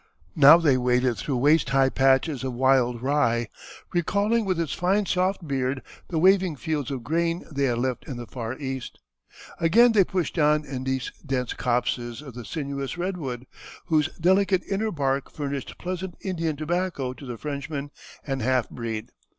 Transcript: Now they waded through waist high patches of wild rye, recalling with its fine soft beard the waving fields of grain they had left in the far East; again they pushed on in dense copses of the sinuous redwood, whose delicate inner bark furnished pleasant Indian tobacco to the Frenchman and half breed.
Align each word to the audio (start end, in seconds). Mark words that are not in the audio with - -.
Now 0.35 0.57
they 0.57 0.77
waded 0.77 1.17
through 1.17 1.37
waist 1.37 1.69
high 1.69 1.89
patches 1.89 2.43
of 2.43 2.53
wild 2.55 3.03
rye, 3.03 3.49
recalling 3.93 4.45
with 4.45 4.59
its 4.59 4.73
fine 4.73 5.05
soft 5.05 5.47
beard 5.47 5.83
the 6.07 6.17
waving 6.17 6.55
fields 6.55 6.89
of 6.89 7.03
grain 7.03 7.45
they 7.51 7.65
had 7.65 7.77
left 7.77 8.07
in 8.07 8.17
the 8.17 8.25
far 8.25 8.57
East; 8.57 8.97
again 9.59 9.91
they 9.91 10.03
pushed 10.03 10.39
on 10.39 10.65
in 10.65 10.85
dense 11.23 11.53
copses 11.53 12.23
of 12.23 12.33
the 12.33 12.45
sinuous 12.45 12.97
redwood, 12.97 13.45
whose 13.85 14.09
delicate 14.19 14.63
inner 14.67 14.89
bark 14.89 15.29
furnished 15.29 15.77
pleasant 15.77 16.15
Indian 16.21 16.55
tobacco 16.55 17.13
to 17.13 17.23
the 17.27 17.37
Frenchman 17.37 17.91
and 18.25 18.41
half 18.41 18.71
breed. 18.71 19.09